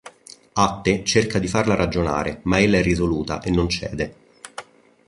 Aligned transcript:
Atte 0.53 1.03
cerca 1.03 1.37
di 1.37 1.47
farla 1.47 1.75
ragionare 1.75 2.39
ma 2.45 2.59
ella 2.59 2.79
è 2.79 2.81
risoluta 2.81 3.39
e 3.43 3.51
non 3.51 3.69
cede. 3.69 4.15